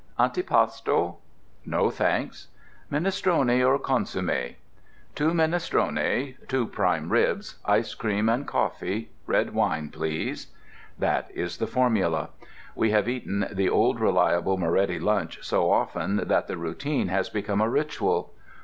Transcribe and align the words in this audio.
"Antipasto?" 0.17 1.17
"No, 1.63 1.91
thanks." 1.91 2.47
"Minestrone 2.89 3.63
or 3.63 3.77
consommé?" 3.77 4.55
"Two 5.13 5.31
minestrone, 5.31 6.37
two 6.47 6.65
prime 6.65 7.11
ribs, 7.11 7.59
ice 7.65 7.93
cream 7.93 8.27
and 8.27 8.47
coffee. 8.47 9.11
Red 9.27 9.53
wine, 9.53 9.89
please." 9.91 10.47
That 10.97 11.29
is 11.35 11.57
the 11.57 11.67
formula. 11.67 12.29
We 12.73 12.89
have 12.89 13.07
eaten 13.07 13.45
the 13.51 13.69
"old 13.69 13.99
reliable 13.99 14.57
Moretti 14.57 14.97
lunch" 14.97 15.37
so 15.43 15.69
often 15.71 16.15
that 16.15 16.47
the 16.47 16.57
routine 16.57 17.09
has 17.09 17.29
become 17.29 17.61
a 17.61 17.69
ritual. 17.69 18.33